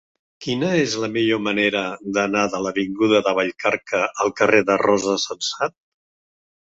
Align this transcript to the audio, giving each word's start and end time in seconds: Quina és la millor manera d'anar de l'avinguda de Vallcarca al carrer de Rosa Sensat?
Quina 0.43 0.69
és 0.83 0.95
la 1.03 1.09
millor 1.17 1.41
manera 1.47 1.83
d'anar 2.17 2.45
de 2.55 2.63
l'avinguda 2.67 3.21
de 3.29 3.35
Vallcarca 3.41 4.01
al 4.25 4.33
carrer 4.41 4.63
de 4.71 4.79
Rosa 4.85 5.19
Sensat? 5.29 5.77